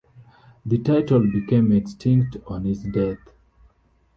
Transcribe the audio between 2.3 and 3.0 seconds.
on his